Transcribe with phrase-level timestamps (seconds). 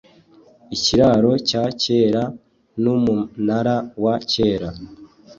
[0.75, 2.23] Ikiraro cya kera
[2.81, 4.69] numunara wa kera